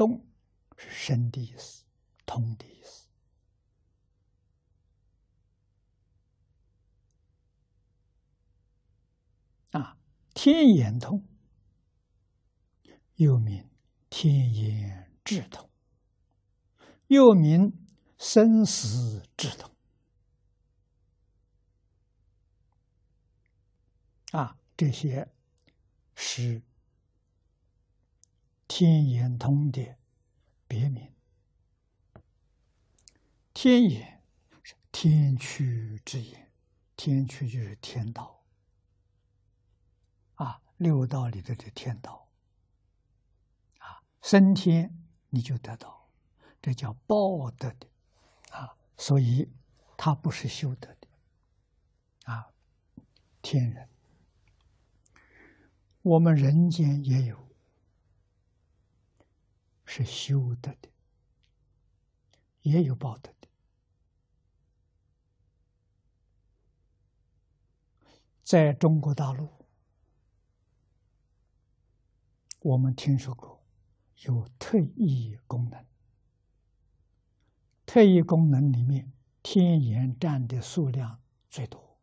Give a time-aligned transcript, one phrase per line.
[0.00, 0.24] 动
[0.78, 1.84] 是生的意思，
[2.24, 3.06] 通的意思。
[9.72, 9.98] 啊，
[10.32, 11.22] 天眼通，
[13.16, 13.68] 又名
[14.08, 15.68] 天眼智通，
[17.08, 17.70] 又名
[18.16, 19.70] 生死智通。
[24.32, 25.30] 啊，这些
[26.14, 26.62] 是
[28.66, 29.99] 天眼通的
[30.70, 31.12] 别名。
[33.52, 34.22] 天眼
[34.62, 36.52] 是天区之眼，
[36.94, 38.44] 天区就是天道。
[40.36, 42.28] 啊，六道里头的天道。
[43.78, 44.96] 啊，升天
[45.30, 46.08] 你就得到，
[46.62, 47.88] 这叫报德的。
[48.52, 49.50] 啊，所以
[49.96, 51.08] 它不是修德的。
[52.32, 52.52] 啊，
[53.42, 53.88] 天人。
[56.02, 57.49] 我们人间也有
[59.92, 60.88] 是修得的，
[62.62, 63.48] 也有报得的。
[68.40, 69.48] 在中国大陆，
[72.60, 73.64] 我们听说过
[74.18, 75.84] 有特异功能，
[77.84, 81.98] 特异功能里面，天眼占的数量最多。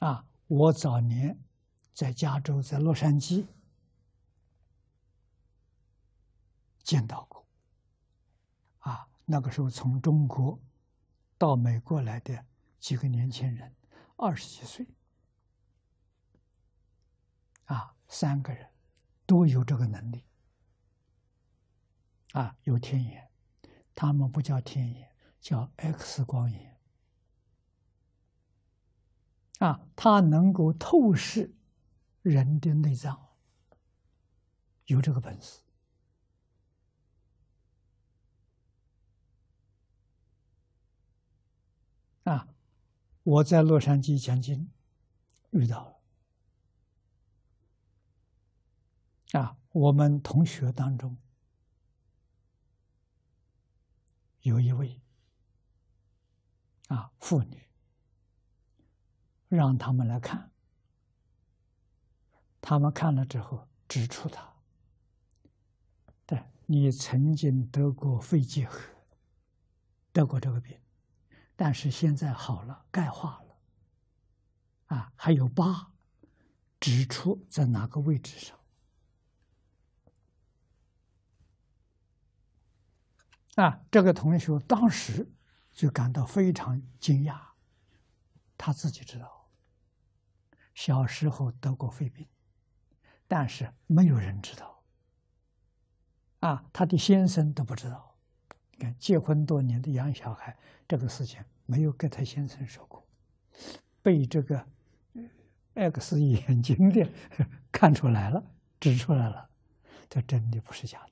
[0.00, 1.38] 啊，我早年
[1.92, 3.46] 在加州，在洛杉矶
[6.82, 7.46] 见到过。
[8.78, 10.58] 啊，那个时候从中国
[11.36, 12.46] 到美国来的
[12.78, 13.74] 几个年轻人，
[14.16, 14.86] 二十几岁，
[17.66, 18.70] 啊，三个人
[19.26, 20.24] 都有这个能力，
[22.32, 23.30] 啊，有天眼，
[23.94, 26.78] 他们不叫天眼，叫 X 光眼。
[29.58, 31.54] 啊，他能够透视
[32.22, 33.28] 人的内脏，
[34.86, 35.60] 有这个本事。
[42.24, 42.48] 啊，
[43.22, 44.70] 我在洛杉矶讲经
[45.50, 45.84] 遇到
[49.32, 49.40] 了。
[49.40, 51.16] 啊，我们同学当中
[54.40, 55.00] 有一位
[56.88, 57.66] 啊妇女。
[59.48, 60.49] 让他们来看，
[62.70, 64.48] 他们看了之后指出他，
[66.24, 68.80] 对你曾经得过肺结核，
[70.12, 70.78] 得过这个病，
[71.56, 75.90] 但是现在好了，钙化了，啊，还有疤，
[76.78, 78.56] 指出在哪个位置上，
[83.56, 85.28] 啊，这个同学当时
[85.72, 87.36] 就感到非常惊讶，
[88.56, 89.50] 他自己知道。
[90.72, 92.28] 小时候得过肺病，
[93.30, 94.82] 但是没有人知道。
[96.40, 98.16] 啊，他的先生都不知道。
[98.72, 100.58] 你看，结婚多年的养小孩，
[100.88, 103.06] 这个事情没有跟他先生说过，
[104.02, 104.66] 被这个
[105.74, 107.08] X 眼睛的
[107.70, 108.44] 看出来了，
[108.80, 109.48] 指出来了，
[110.08, 111.06] 这真的不是假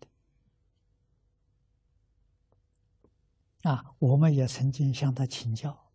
[3.63, 3.71] 的。
[3.71, 5.87] 啊，我们也曾经向他请教：“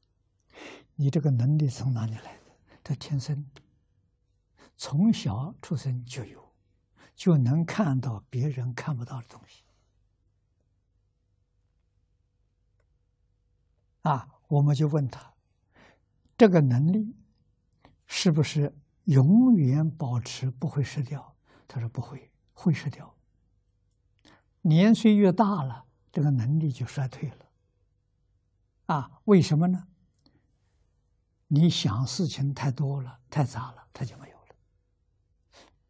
[0.96, 2.52] 你这个能力从哪里来的？”
[2.82, 3.46] 他天生。
[4.84, 6.54] 从小出生就有，
[7.16, 9.64] 就能看到别人看不到的东西。
[14.02, 15.34] 啊，我们就问他，
[16.38, 17.16] 这个能力
[18.08, 21.34] 是不是永远保持不会失掉？
[21.66, 23.16] 他说不会，会失掉。
[24.64, 27.46] 年岁越大了，这个能力就衰退了。
[28.88, 29.88] 啊，为什么呢？
[31.48, 34.33] 你想事情太多了，太杂了，他就没有。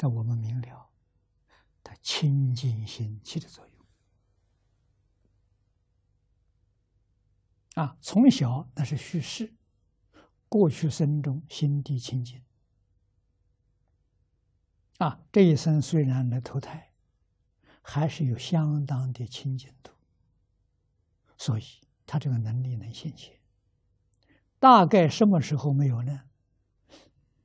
[0.04, 0.90] 那我们明了，
[1.82, 3.76] 它清净心起的作用
[7.76, 7.98] 啊。
[8.02, 9.54] 从小那是叙事，
[10.50, 12.44] 过去生中心地清净
[14.98, 15.22] 啊。
[15.32, 16.92] 这一生虽然来投胎，
[17.82, 19.94] 还是有相当的清净度，
[21.38, 21.64] 所以
[22.06, 23.40] 他这个能力能显现。
[24.60, 26.24] 大概什么时候没有呢？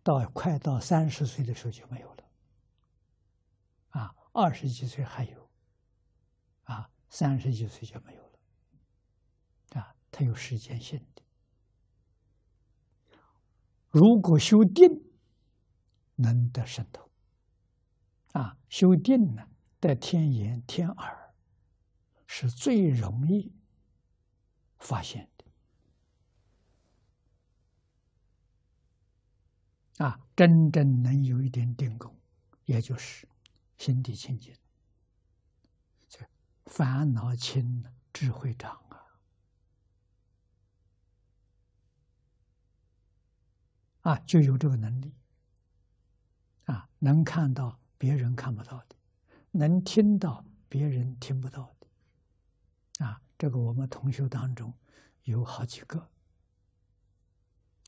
[0.03, 2.25] 到快到三十岁的时候就没有了。
[4.41, 5.51] 二十几岁还有，
[6.63, 8.39] 啊，三十几岁就没有了，
[9.81, 11.23] 啊，它有时间性的。
[13.89, 14.87] 如果修定，
[16.15, 17.11] 能得神通，
[18.33, 19.49] 啊，修定呢，
[19.81, 21.35] 得天眼、天耳，
[22.29, 23.53] 是最容易
[24.79, 25.45] 发现的，
[30.05, 32.17] 啊，真正能有一点定功，
[32.67, 33.29] 也就是
[33.79, 34.55] 心地清净，
[36.09, 36.19] 这
[36.67, 39.07] 烦恼轻，智慧长啊！
[44.03, 45.15] 啊，就有这个能力
[46.65, 48.97] 啊，能看到别人看不到的，
[49.53, 53.23] 能听到别人听不到的啊。
[53.39, 54.75] 这个我们同学当中
[55.23, 56.11] 有好几个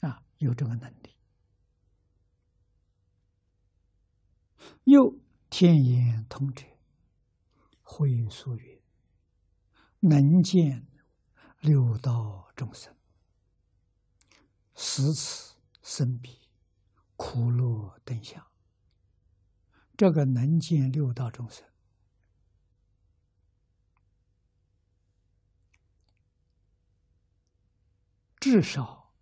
[0.02, 1.16] 啊，有这个能力。
[4.84, 5.18] 又
[5.50, 6.64] 天眼通者，
[7.82, 8.80] 会所曰
[9.98, 10.86] ：“能见
[11.58, 12.94] 六道众生，
[14.76, 16.38] 十此生彼
[17.16, 18.46] 苦乐等相。”
[19.98, 21.68] 这个能见六道众生，
[28.38, 29.12] 至少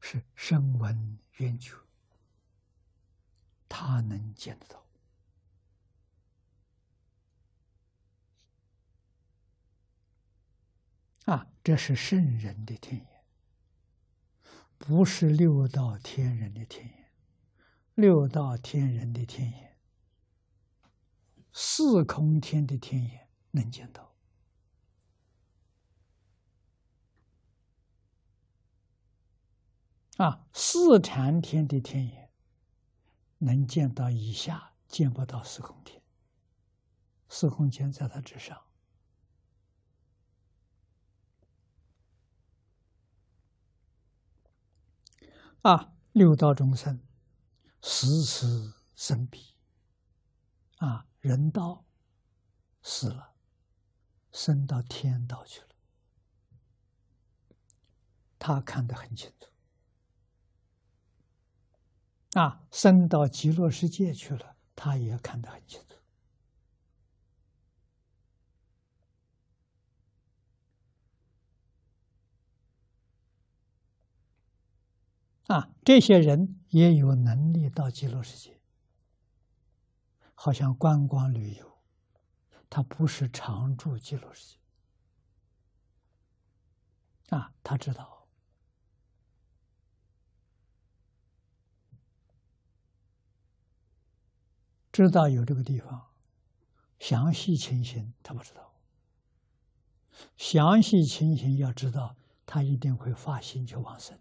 [0.00, 1.83] 是声闻缘觉。
[3.76, 4.86] 他能见得到
[11.24, 11.48] 啊！
[11.64, 13.24] 这是圣人的天眼，
[14.78, 17.10] 不是六道天人的天眼。
[17.94, 19.76] 六道天人的天眼，
[21.52, 24.14] 四空天的天眼能见到
[30.18, 30.46] 啊！
[30.52, 32.23] 四禅天的天眼。
[33.44, 36.02] 能见到以下，见不到四空天。
[37.28, 38.64] 四空天在他之上。
[45.60, 47.00] 啊，六道众生，
[47.82, 49.54] 时时生彼。
[50.78, 51.84] 啊，人道
[52.82, 53.34] 死了，
[54.32, 55.68] 升到天道去了，
[58.38, 59.53] 他看得很清楚。
[62.34, 65.94] 啊，升到极乐世界去了，他也看得很清楚。
[75.46, 78.60] 啊，这些人也有能力到极乐世界，
[80.34, 81.78] 好像观光旅游，
[82.68, 84.58] 他不是常住极乐世界。
[87.36, 88.23] 啊，他知道。
[94.94, 96.12] 知道有这个地方，
[97.00, 98.72] 详细情形他不知道。
[100.36, 102.14] 详细情形要知道，
[102.46, 104.16] 他一定会发心去往生。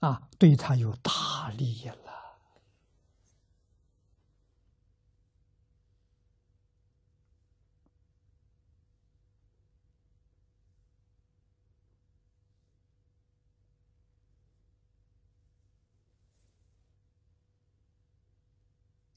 [0.00, 2.07] 啊，对他有大利益了。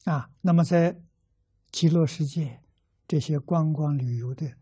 [0.06, 1.00] 啊，那么在
[1.72, 2.64] 极乐世界，
[3.08, 4.58] 这些观光旅游的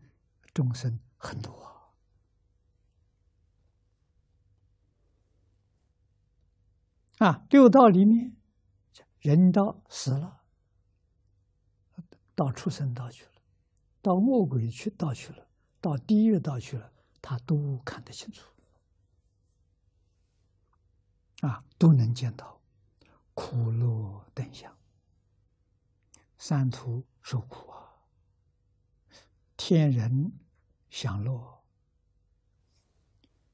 [0.52, 1.52] 众生很多
[7.18, 7.46] 啊。
[7.50, 8.36] 六道里面，
[9.20, 10.42] 人道死了，
[12.34, 13.32] 到畜生道去了，
[14.00, 15.48] 到恶鬼去道去了，
[15.80, 18.46] 到地狱道去了，他都看得清楚
[21.40, 22.60] 啊，都能见到
[23.34, 24.74] 苦乐等相。
[26.42, 27.92] 三途受苦啊，
[29.58, 30.32] 天人
[30.88, 31.59] 享乐，